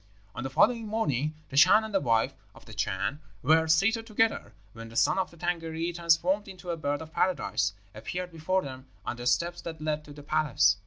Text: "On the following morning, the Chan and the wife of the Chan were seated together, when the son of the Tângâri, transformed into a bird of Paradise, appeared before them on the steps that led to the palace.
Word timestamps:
"On 0.33 0.41
the 0.43 0.49
following 0.49 0.87
morning, 0.87 1.35
the 1.49 1.55
Chan 1.57 1.83
and 1.83 1.93
the 1.93 1.99
wife 1.99 2.33
of 2.55 2.65
the 2.65 2.73
Chan 2.73 3.19
were 3.43 3.67
seated 3.67 4.07
together, 4.07 4.51
when 4.73 4.89
the 4.89 4.95
son 4.95 5.19
of 5.19 5.29
the 5.29 5.37
Tângâri, 5.37 5.93
transformed 5.93 6.47
into 6.47 6.71
a 6.71 6.75
bird 6.75 7.03
of 7.03 7.13
Paradise, 7.13 7.73
appeared 7.93 8.31
before 8.31 8.63
them 8.63 8.87
on 9.05 9.17
the 9.17 9.27
steps 9.27 9.61
that 9.61 9.79
led 9.79 10.03
to 10.05 10.11
the 10.13 10.23
palace. 10.23 10.77